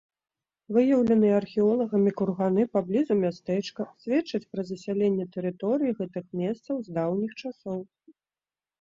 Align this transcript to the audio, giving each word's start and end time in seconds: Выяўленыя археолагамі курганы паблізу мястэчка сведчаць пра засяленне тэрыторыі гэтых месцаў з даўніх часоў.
Выяўленыя 0.77 1.35
археолагамі 1.41 2.13
курганы 2.21 2.65
паблізу 2.79 3.19
мястэчка 3.23 3.87
сведчаць 4.07 4.43
пра 4.51 4.61
засяленне 4.73 5.25
тэрыторыі 5.39 5.97
гэтых 6.03 6.25
месцаў 6.45 6.75
з 6.85 7.01
даўніх 7.01 7.31
часоў. 7.41 7.79